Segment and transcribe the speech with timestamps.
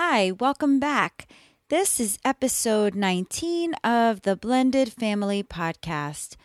[0.00, 1.26] Hi, welcome back.
[1.70, 6.36] This is episode 19 of the Blended Family Podcast.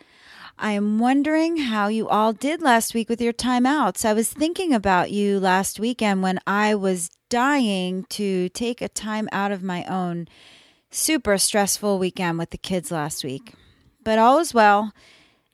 [0.58, 4.04] I am wondering how you all did last week with your timeouts.
[4.04, 9.28] I was thinking about you last weekend when I was dying to take a time
[9.30, 10.26] out of my own
[10.90, 13.52] super stressful weekend with the kids last week.
[14.02, 14.92] But all is well.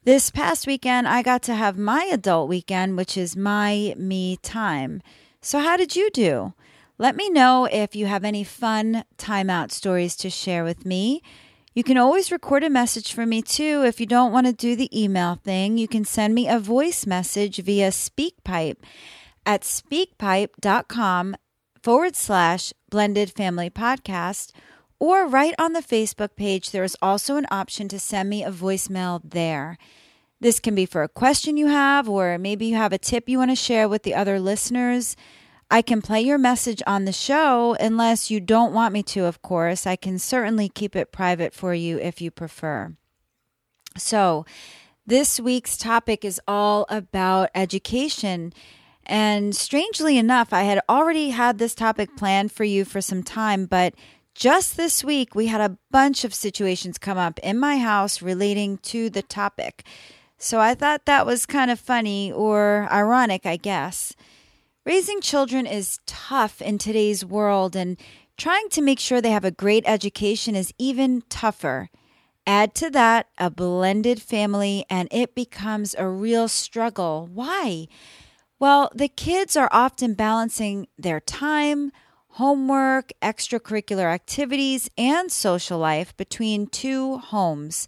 [0.04, 5.02] This past weekend, I got to have my adult weekend, which is my me time.
[5.42, 6.54] So, how did you do?
[7.00, 11.23] Let me know if you have any fun timeout stories to share with me.
[11.73, 13.84] You can always record a message for me too.
[13.87, 17.06] If you don't want to do the email thing, you can send me a voice
[17.06, 18.76] message via SpeakPipe
[19.46, 21.37] at speakpipe.com
[21.82, 24.52] forward slash blended family podcast
[24.98, 28.52] or right on the Facebook page, there is also an option to send me a
[28.52, 29.78] voicemail there.
[30.38, 33.38] This can be for a question you have, or maybe you have a tip you
[33.38, 35.16] want to share with the other listeners.
[35.71, 39.40] I can play your message on the show unless you don't want me to, of
[39.40, 39.87] course.
[39.87, 42.95] I can certainly keep it private for you if you prefer.
[43.96, 44.45] So,
[45.07, 48.52] this week's topic is all about education.
[49.07, 53.66] And strangely enough, I had already had this topic planned for you for some time,
[53.66, 53.95] but
[54.34, 58.79] just this week, we had a bunch of situations come up in my house relating
[58.79, 59.84] to the topic.
[60.38, 64.15] So I thought that was kind of funny or ironic, I guess.
[64.86, 67.98] Raising children is tough in today's world, and
[68.38, 71.91] trying to make sure they have a great education is even tougher.
[72.47, 77.28] Add to that a blended family, and it becomes a real struggle.
[77.31, 77.88] Why?
[78.59, 81.93] Well, the kids are often balancing their time,
[82.31, 87.87] homework, extracurricular activities, and social life between two homes.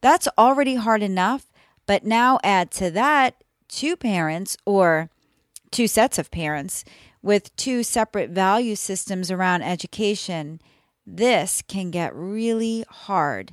[0.00, 1.52] That's already hard enough,
[1.86, 5.08] but now add to that two parents or
[5.72, 6.84] two sets of parents
[7.22, 10.60] with two separate value systems around education.
[11.04, 13.52] This can get really hard.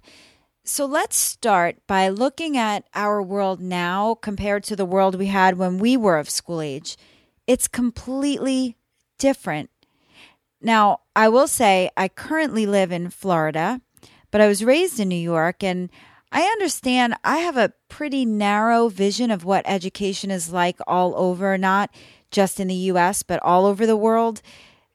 [0.63, 5.57] So let's start by looking at our world now compared to the world we had
[5.57, 6.95] when we were of school age.
[7.47, 8.77] It's completely
[9.17, 9.71] different.
[10.61, 13.81] Now, I will say I currently live in Florida,
[14.29, 15.89] but I was raised in New York and
[16.31, 21.57] I understand I have a pretty narrow vision of what education is like all over,
[21.57, 21.89] not
[22.31, 24.41] just in the US, but all over the world.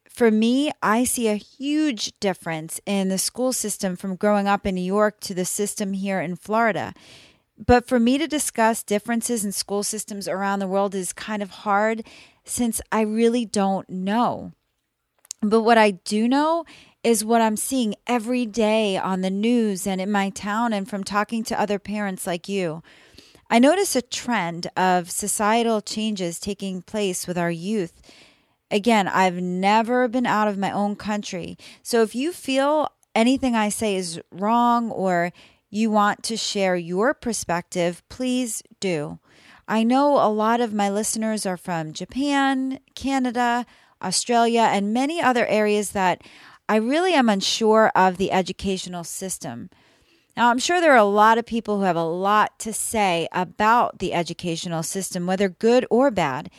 [0.08, 4.76] For me, I see a huge difference in the school system from growing up in
[4.76, 6.94] New York to the system here in Florida.
[7.58, 11.50] But for me to discuss differences in school systems around the world is kind of
[11.50, 12.04] hard
[12.44, 14.52] since I really don't know.
[15.44, 16.64] But what I do know
[17.02, 21.04] is what I'm seeing every day on the news and in my town and from
[21.04, 22.82] talking to other parents like you.
[23.50, 28.00] I notice a trend of societal changes taking place with our youth.
[28.70, 31.58] Again, I've never been out of my own country.
[31.82, 35.30] So if you feel anything I say is wrong or
[35.68, 39.18] you want to share your perspective, please do.
[39.68, 43.66] I know a lot of my listeners are from Japan, Canada,
[44.02, 46.22] Australia, and many other areas that
[46.68, 49.70] I really am unsure of the educational system.
[50.36, 53.28] Now, I'm sure there are a lot of people who have a lot to say
[53.32, 56.50] about the educational system, whether good or bad.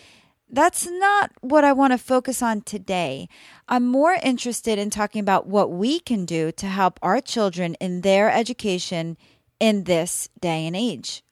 [0.49, 3.27] That's not what I want to focus on today.
[3.67, 8.01] I'm more interested in talking about what we can do to help our children in
[8.01, 9.17] their education
[9.59, 11.23] in this day and age.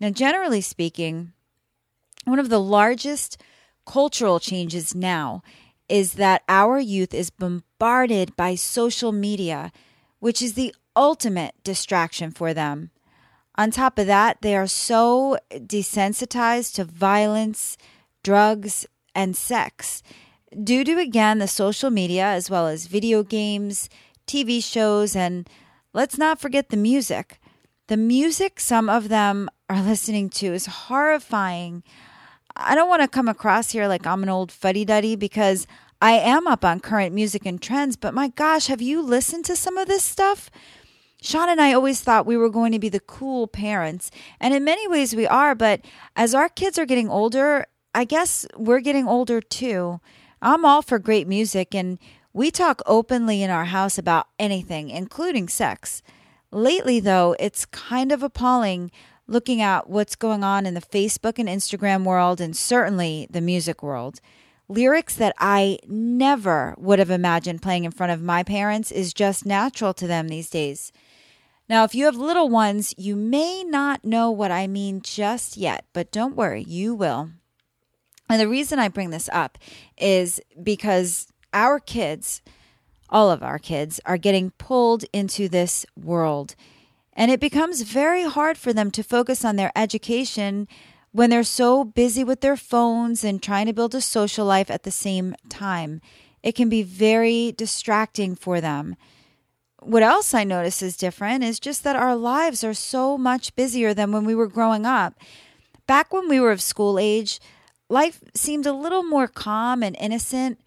[0.00, 1.32] Now, generally speaking,
[2.24, 3.42] one of the largest
[3.88, 5.42] cultural changes now
[5.88, 9.72] is that our youth is bombarded by social media,
[10.20, 12.90] which is the ultimate distraction for them.
[13.56, 17.78] On top of that, they are so desensitized to violence,
[18.22, 20.02] drugs, and sex
[20.62, 23.88] due to, again, the social media as well as video games,
[24.26, 25.48] TV shows, and
[25.94, 27.40] let's not forget the music.
[27.86, 31.82] The music some of them are listening to is horrifying
[32.58, 35.66] I don't want to come across here like I'm an old fuddy duddy because
[36.02, 39.56] I am up on current music and trends, but my gosh, have you listened to
[39.56, 40.50] some of this stuff?
[41.22, 44.10] Sean and I always thought we were going to be the cool parents,
[44.40, 45.80] and in many ways we are, but
[46.16, 50.00] as our kids are getting older, I guess we're getting older too.
[50.42, 51.98] I'm all for great music, and
[52.32, 56.02] we talk openly in our house about anything, including sex.
[56.52, 58.90] Lately, though, it's kind of appalling
[59.28, 63.82] looking at what's going on in the Facebook and Instagram world, and certainly the music
[63.82, 64.20] world.
[64.68, 69.46] Lyrics that I never would have imagined playing in front of my parents is just
[69.46, 70.92] natural to them these days.
[71.68, 75.84] Now, if you have little ones, you may not know what I mean just yet,
[75.92, 77.30] but don't worry, you will.
[78.28, 79.58] And the reason I bring this up
[79.98, 82.42] is because our kids,
[83.08, 86.54] all of our kids, are getting pulled into this world.
[87.18, 90.68] And it becomes very hard for them to focus on their education
[91.10, 94.84] when they're so busy with their phones and trying to build a social life at
[94.84, 96.00] the same time.
[96.44, 98.94] It can be very distracting for them.
[99.80, 103.92] What else I notice is different is just that our lives are so much busier
[103.92, 105.14] than when we were growing up.
[105.88, 107.40] Back when we were of school age,
[107.88, 110.60] life seemed a little more calm and innocent.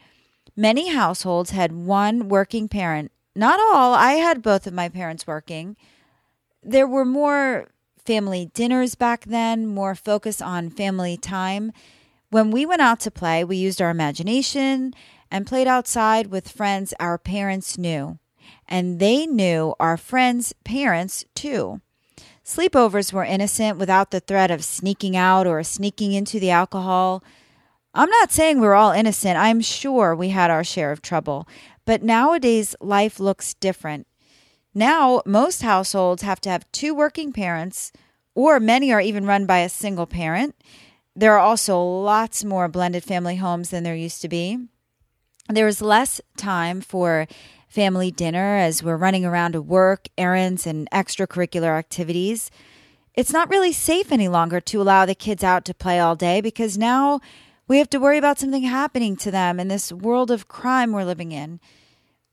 [0.58, 3.14] Many households had one working parent.
[3.38, 5.78] Not all, I had both of my parents working.
[6.64, 7.70] There were more
[8.06, 11.72] family dinners back then, more focus on family time.
[12.30, 14.94] When we went out to play, we used our imagination
[15.30, 18.20] and played outside with friends our parents knew.
[18.68, 21.82] And they knew our friends' parents too.
[22.46, 27.24] Sleepovers were innocent without the threat of sneaking out or sneaking into the alcohol.
[27.94, 29.38] I'm not saying we're all innocent.
[29.38, 31.48] I'm sure we had our share of trouble.
[31.86, 34.08] But nowadays, life looks different.
[34.74, 37.92] Now, most households have to have two working parents,
[38.34, 40.56] or many are even run by a single parent.
[41.16, 44.58] There are also lots more blended family homes than there used to be.
[45.50, 47.28] There is less time for
[47.68, 52.50] family dinner as we're running around to work, errands, and extracurricular activities.
[53.14, 56.40] It's not really safe any longer to allow the kids out to play all day
[56.40, 57.20] because now
[57.68, 61.04] we have to worry about something happening to them in this world of crime we're
[61.04, 61.60] living in.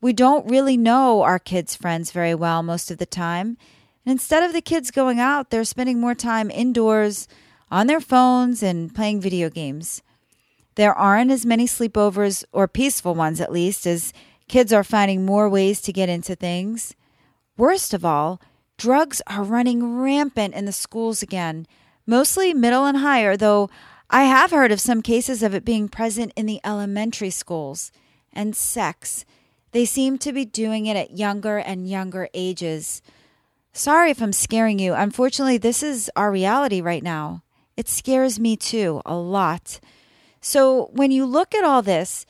[0.01, 3.57] We don't really know our kids' friends very well most of the time.
[4.05, 7.27] And instead of the kids going out, they're spending more time indoors
[7.69, 10.01] on their phones and playing video games.
[10.75, 14.13] There aren't as many sleepovers, or peaceful ones at least, as
[14.47, 16.95] kids are finding more ways to get into things.
[17.57, 18.41] Worst of all,
[18.77, 21.67] drugs are running rampant in the schools again,
[22.07, 23.69] mostly middle and higher, though
[24.09, 27.91] I have heard of some cases of it being present in the elementary schools.
[28.31, 29.25] And sex.
[29.71, 33.01] They seem to be doing it at younger and younger ages.
[33.71, 34.93] Sorry if I'm scaring you.
[34.93, 37.43] Unfortunately, this is our reality right now.
[37.77, 39.79] It scares me too, a lot.
[40.41, 42.25] So when you look at all this,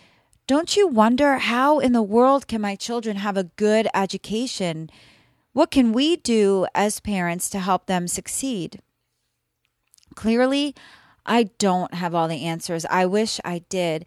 [0.47, 4.89] don't you wonder how in the world can my children have a good education?
[5.53, 8.81] What can we do as parents to help them succeed?
[10.15, 10.75] Clearly,
[11.25, 12.85] I don't have all the answers.
[12.85, 14.05] I wish I did.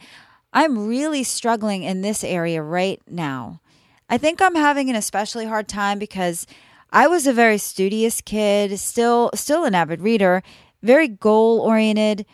[0.52, 3.60] I'm really struggling in this area right now.
[4.08, 6.46] I think I'm having an especially hard time because
[6.90, 10.42] I was a very studious kid, still still an avid reader,
[10.82, 12.26] very goal oriented.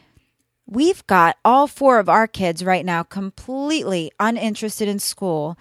[0.66, 5.56] We've got all four of our kids right now completely uninterested in school.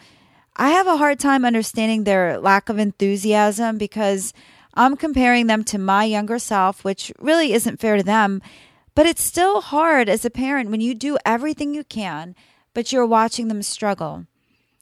[0.56, 4.34] I have a hard time understanding their lack of enthusiasm because
[4.74, 8.42] I'm comparing them to my younger self, which really isn't fair to them.
[8.98, 12.34] But it's still hard as a parent when you do everything you can,
[12.74, 14.26] but you're watching them struggle.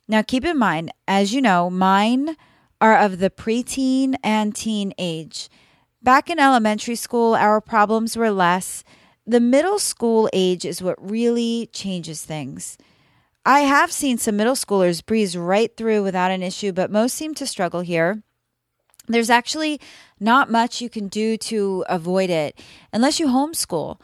[0.08, 2.38] Now, keep in mind, as you know, mine
[2.80, 5.50] are of the preteen and teen age.
[6.02, 8.86] Back in elementary school, our problems were less.
[9.28, 12.78] The middle school age is what really changes things.
[13.46, 17.34] I have seen some middle schoolers breeze right through without an issue, but most seem
[17.34, 18.24] to struggle here.
[19.08, 19.80] There's actually
[20.20, 22.60] not much you can do to avoid it
[22.92, 24.00] unless you homeschool.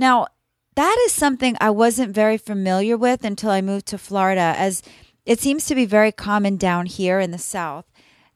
[0.00, 0.28] Now,
[0.76, 4.82] that is something I wasn't very familiar with until I moved to Florida, as
[5.26, 7.84] it seems to be very common down here in the South.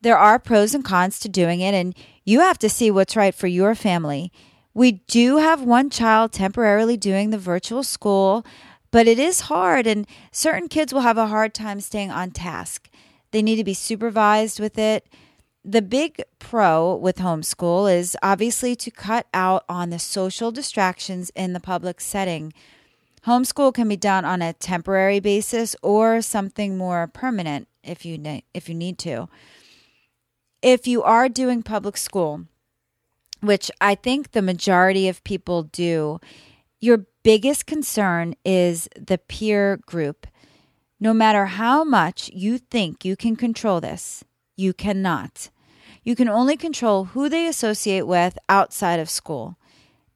[0.02, 3.34] There are pros and cons to doing it, and you have to see what's right
[3.34, 4.30] for your family.
[4.74, 8.44] We do have one child temporarily doing the virtual school,
[8.90, 12.90] but it is hard, and certain kids will have a hard time staying on task.
[13.30, 15.06] They need to be supervised with it
[15.64, 21.54] the big pro with homeschool is obviously to cut out on the social distractions in
[21.54, 22.52] the public setting.
[23.26, 28.44] Homeschool can be done on a temporary basis or something more permanent if you ne-
[28.52, 29.28] if you need to.
[30.60, 32.44] If you are doing public school,
[33.40, 36.20] which I think the majority of people do,
[36.80, 40.26] your biggest concern is the peer group.
[41.00, 44.24] No matter how much you think you can control this,
[44.56, 45.48] you cannot.
[46.04, 49.56] You can only control who they associate with outside of school.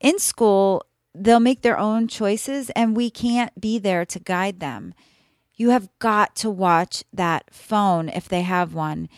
[0.01, 4.95] In school, they'll make their own choices and we can't be there to guide them.
[5.55, 9.09] You have got to watch that phone if they have one.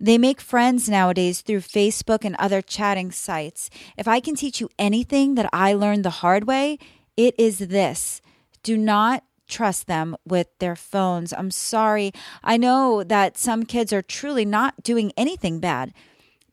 [0.00, 3.70] They make friends nowadays through Facebook and other chatting sites.
[3.96, 6.78] If I can teach you anything that I learned the hard way,
[7.16, 8.20] it is this
[8.62, 11.32] do not trust them with their phones.
[11.32, 12.12] I'm sorry.
[12.42, 15.92] I know that some kids are truly not doing anything bad,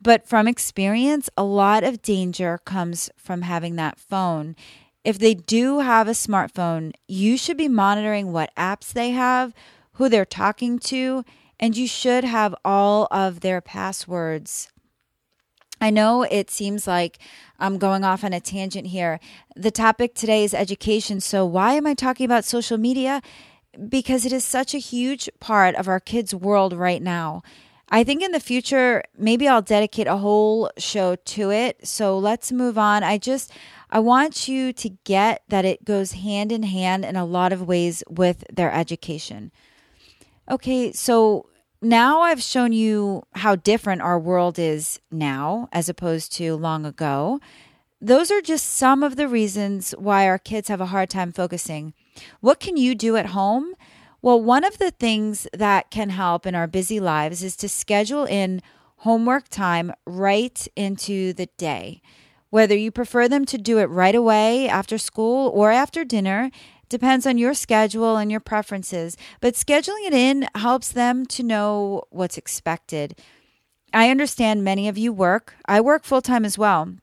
[0.01, 4.55] but from experience, a lot of danger comes from having that phone.
[5.03, 9.53] If they do have a smartphone, you should be monitoring what apps they have,
[9.93, 11.23] who they're talking to,
[11.59, 14.71] and you should have all of their passwords.
[15.83, 17.19] I know it seems like
[17.59, 19.19] I'm going off on a tangent here.
[19.53, 21.19] The topic today is education.
[21.19, 23.21] So, why am I talking about social media?
[23.89, 27.43] Because it is such a huge part of our kids' world right now.
[27.89, 31.85] I think in the future, maybe I'll dedicate a whole show to it.
[31.85, 33.03] So, let's move on.
[33.03, 33.51] I just,
[33.89, 37.67] I want you to get that it goes hand in hand in a lot of
[37.67, 39.51] ways with their education.
[40.49, 41.47] Okay, so
[41.83, 47.39] now I've shown you how different our world is now as opposed to long ago.
[48.01, 51.93] Those are just some of the reasons why our kids have a hard time focusing.
[52.41, 53.75] What can you do at home?
[54.21, 58.25] Well, one of the things that can help in our busy lives is to schedule
[58.25, 58.61] in
[58.97, 62.01] homework time right into the day.
[62.49, 66.51] Whether you prefer them to do it right away after school or after dinner,
[66.93, 72.03] Depends on your schedule and your preferences, but scheduling it in helps them to know
[72.11, 73.19] what's expected.
[73.91, 75.55] I understand many of you work.
[75.65, 76.93] I work full time as well.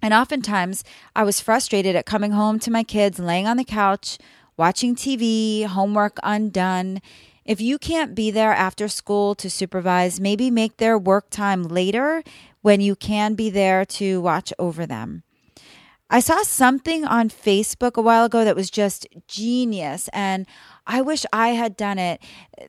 [0.00, 0.82] And oftentimes
[1.14, 4.16] I was frustrated at coming home to my kids laying on the couch,
[4.56, 7.02] watching TV, homework undone.
[7.44, 12.22] If you can't be there after school to supervise, maybe make their work time later
[12.62, 15.22] when you can be there to watch over them.
[16.10, 20.46] I saw something on Facebook a while ago that was just genius and
[20.86, 22.22] I wish I had done it.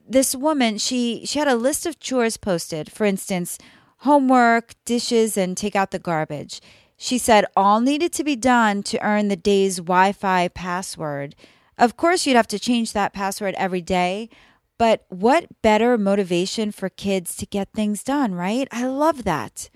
[0.08, 2.92] This woman, she she had a list of chores posted.
[2.92, 3.58] For instance,
[4.00, 6.60] homework, dishes and take out the garbage.
[6.98, 11.34] She said all needed to be done to earn the day's Wi-Fi password.
[11.78, 14.30] Of course, you'd have to change that password every day,
[14.78, 18.68] but what better motivation for kids to get things done, right?
[18.70, 19.70] I love that.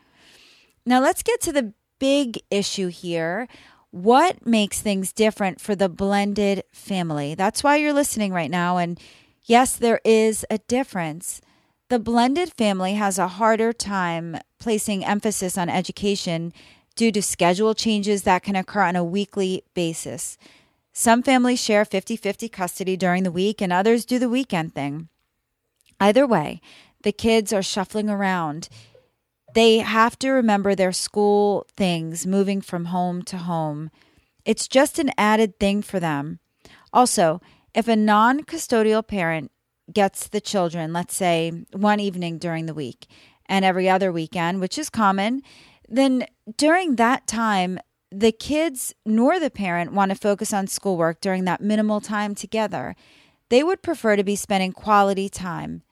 [0.85, 3.47] Now, let's get to the big issue here.
[3.91, 7.33] What makes things different for the blended family?
[7.33, 8.75] That's why you're listening right now.
[8.75, 8.99] And
[9.45, 11.39] yes, there is a difference.
[11.87, 16.51] The blended family has a harder time placing emphasis on education
[16.97, 20.37] due to schedule changes that can occur on a weekly basis.
[20.91, 25.07] Some families share 50 50 custody during the week, and others do the weekend thing.
[26.01, 26.59] Either way,
[27.03, 28.67] the kids are shuffling around.
[29.53, 33.91] They have to remember their school things moving from home to home.
[34.45, 36.39] It's just an added thing for them.
[36.91, 37.39] Also,
[37.73, 39.51] if a non custodial parent
[39.91, 43.07] gets the children, let's say one evening during the week
[43.47, 45.41] and every other weekend, which is common,
[45.87, 46.25] then
[46.57, 47.79] during that time,
[48.11, 52.95] the kids nor the parent want to focus on schoolwork during that minimal time together.
[53.49, 55.83] They would prefer to be spending quality time.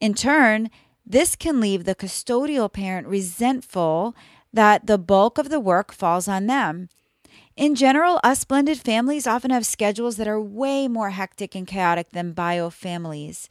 [0.00, 0.70] In turn,
[1.10, 4.14] this can leave the custodial parent resentful
[4.52, 6.90] that the bulk of the work falls on them.
[7.56, 12.10] In general, us blended families often have schedules that are way more hectic and chaotic
[12.10, 13.48] than bio families.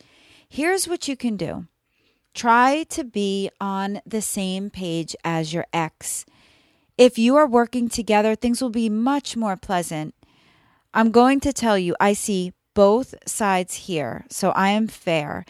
[0.48, 1.68] Here's what you can do
[2.36, 6.26] try to be on the same page as your ex.
[6.96, 10.14] If you are working together, things will be much more pleasant.
[10.94, 15.44] I'm going to tell you, I see both sides here, so I am fair.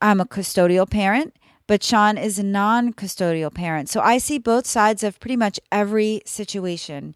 [0.00, 1.34] I'm a custodial parent
[1.70, 3.88] but Sean is a non custodial parent.
[3.88, 7.14] So I see both sides of pretty much every situation.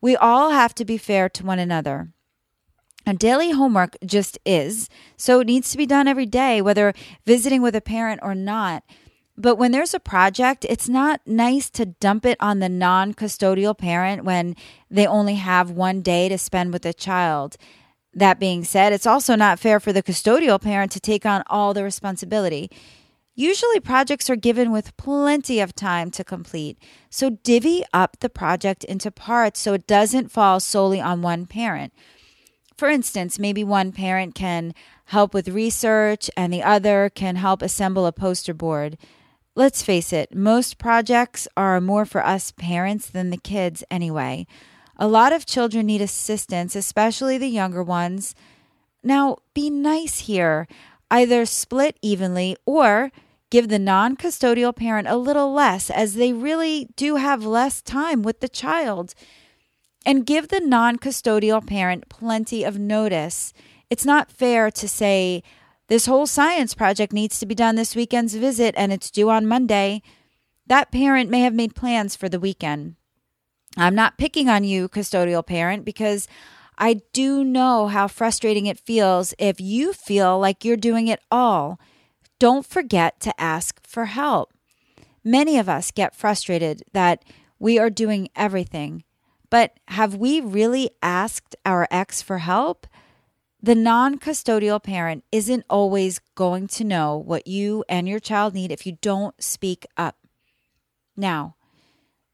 [0.00, 2.08] We all have to be fair to one another.
[3.06, 6.92] And daily homework just is, so it needs to be done every day, whether
[7.24, 8.82] visiting with a parent or not.
[9.36, 13.78] But when there's a project, it's not nice to dump it on the non custodial
[13.78, 14.56] parent when
[14.90, 17.56] they only have one day to spend with a child.
[18.12, 21.72] That being said, it's also not fair for the custodial parent to take on all
[21.72, 22.72] the responsibility.
[23.36, 26.78] Usually, projects are given with plenty of time to complete,
[27.10, 31.92] so divvy up the project into parts so it doesn't fall solely on one parent.
[32.76, 34.72] For instance, maybe one parent can
[35.06, 38.96] help with research and the other can help assemble a poster board.
[39.56, 44.46] Let's face it, most projects are more for us parents than the kids anyway.
[44.96, 48.34] A lot of children need assistance, especially the younger ones.
[49.02, 50.68] Now, be nice here.
[51.10, 53.10] Either split evenly or
[53.54, 58.20] give the non custodial parent a little less, as they really do have less time
[58.20, 59.14] with the child.
[60.04, 63.52] And give the non custodial parent plenty of notice.
[63.88, 65.44] It's not fair to say,
[65.86, 69.46] this whole science project needs to be done this weekend's visit and it's due on
[69.46, 70.02] Monday.
[70.66, 72.96] That parent may have made plans for the weekend.
[73.76, 76.26] I'm not picking on you, custodial parent, because
[76.76, 81.78] I do know how frustrating it feels if you feel like you're doing it all.
[82.38, 84.52] Don't forget to ask for help.
[85.22, 87.24] Many of us get frustrated that
[87.58, 89.04] we are doing everything,
[89.50, 92.86] but have we really asked our ex for help?
[93.62, 98.70] The non custodial parent isn't always going to know what you and your child need
[98.70, 100.16] if you don't speak up.
[101.16, 101.56] Now,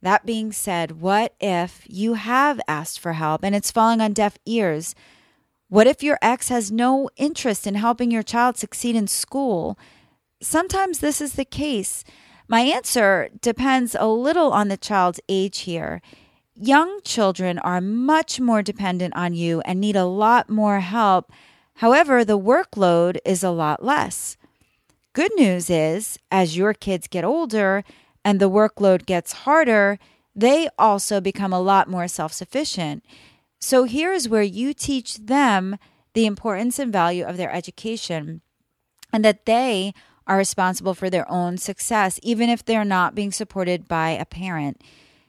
[0.02, 4.38] that being said, what if you have asked for help and it's falling on deaf
[4.46, 4.94] ears?
[5.70, 9.78] What if your ex has no interest in helping your child succeed in school?
[10.42, 12.02] Sometimes this is the case.
[12.48, 16.02] My answer depends a little on the child's age here.
[16.56, 21.30] Young children are much more dependent on you and need a lot more help.
[21.74, 24.36] However, the workload is a lot less.
[25.12, 27.84] Good news is, as your kids get older,
[28.24, 30.00] and the workload gets harder,
[30.34, 33.04] they also become a lot more self sufficient.
[33.60, 35.76] So here's where you teach them
[36.14, 38.40] the importance and value of their education
[39.12, 39.92] and that they
[40.26, 44.80] are responsible for their own success, even if they're not being supported by a parent.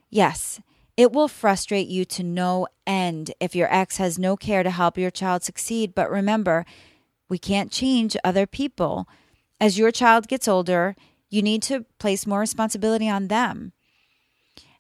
[0.10, 0.62] Yes,
[0.96, 4.98] it will frustrate you to no end if your ex has no care to help
[4.98, 5.96] your child succeed.
[5.96, 6.66] But remember,
[7.30, 9.08] we can't change other people.
[9.60, 10.96] As your child gets older,
[11.30, 13.74] you need to place more responsibility on them.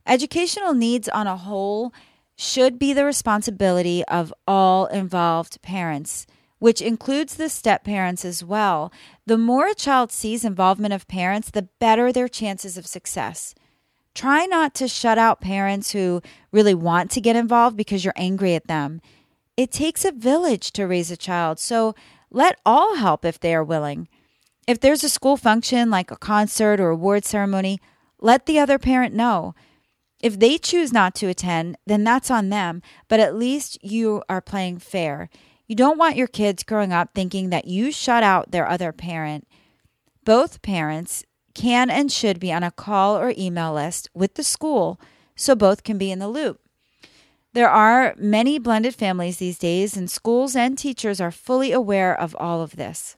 [0.05, 1.93] Educational needs on a whole
[2.41, 6.25] should be the responsibility of all involved parents,
[6.57, 8.91] which includes the step parents as well.
[9.27, 13.53] The more a child sees involvement of parents, the better their chances of success.
[14.15, 18.55] Try not to shut out parents who really want to get involved because you're angry
[18.55, 19.01] at them.
[19.55, 21.93] It takes a village to raise a child, so
[22.31, 24.07] let all help if they are willing.
[24.65, 27.79] If there's a school function like a concert or award ceremony,
[28.19, 29.53] let the other parent know.
[30.21, 34.41] If they choose not to attend, then that's on them, but at least you are
[34.41, 35.29] playing fair.
[35.67, 39.47] You don't want your kids growing up thinking that you shut out their other parent.
[40.23, 44.99] Both parents can and should be on a call or email list with the school
[45.35, 46.59] so both can be in the loop.
[47.53, 52.35] There are many blended families these days, and schools and teachers are fully aware of
[52.39, 53.17] all of this.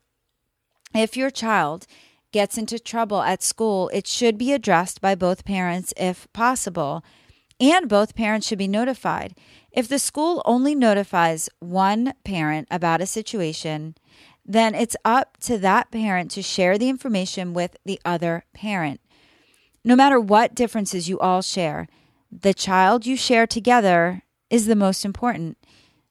[0.96, 1.86] If your child
[2.34, 7.06] gets into trouble at school, it should be addressed by both parents if possible,
[7.60, 9.36] and both parents should be notified.
[9.72, 13.96] If the school only notifies one parent about a situation,
[14.46, 19.00] then it's up to that parent to share the information with the other parent.
[19.86, 21.88] No matter what differences you all share,
[22.32, 25.58] the child you share together is the most important.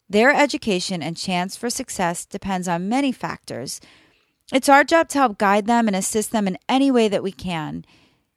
[0.08, 3.80] Their education and chance for success depends on many factors
[4.52, 7.32] it's our job to help guide them and assist them in any way that we
[7.32, 7.84] can.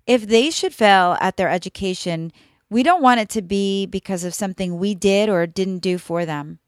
[0.08, 2.32] If they should fail at their education,
[2.70, 6.26] we don't want it to be because of something we did or didn't do for
[6.26, 6.60] them.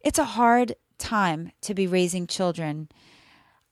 [0.00, 2.88] It's a hard time to be raising children.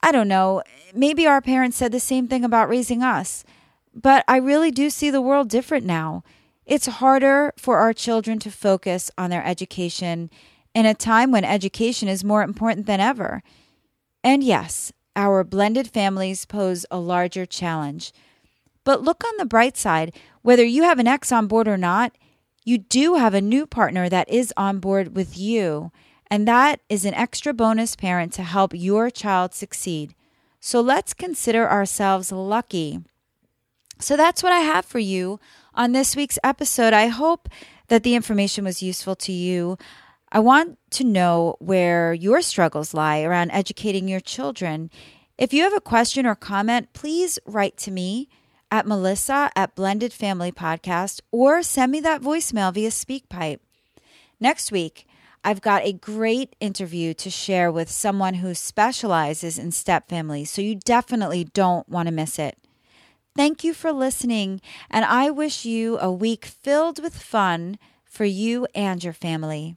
[0.03, 0.63] I don't know,
[0.95, 3.45] maybe our parents said the same thing about raising us,
[3.95, 6.23] but I really do see the world different now.
[6.65, 10.31] It's harder for our children to focus on their education
[10.75, 13.43] in a time when education is more important than ever.
[14.27, 18.13] And yes, our blended families pose a larger challenge.
[18.83, 20.13] But look on the bright side
[20.43, 22.19] whether you have an ex on board or not,
[22.65, 25.93] you do have a new partner that is on board with you.
[26.29, 30.17] And that is an extra bonus parent to help your child succeed.
[30.59, 32.99] So let's consider ourselves lucky.
[34.01, 35.39] So that's what I have for you
[35.73, 36.93] on this week's episode.
[36.93, 37.49] I hope
[37.87, 39.79] that the information was useful to you.
[40.33, 44.91] I want to know where your struggles lie around educating your children.
[45.39, 48.29] If you have a question or comment, please write to me
[48.71, 53.61] at melissa at blended family podcast or send me that voicemail via speakpipe.
[54.41, 55.07] Next week
[55.45, 60.61] i've got a great interview to share with someone who specializes in step families so
[60.61, 62.59] you definitely don't want to miss it.
[63.37, 64.61] Thank you for listening
[64.91, 69.77] and i wish you a week filled with fun for you and your family